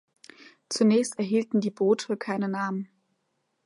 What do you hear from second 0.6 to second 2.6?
Zunächst erhielten die Boote keine